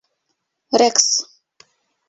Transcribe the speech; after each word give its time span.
Рекс! 0.81 1.07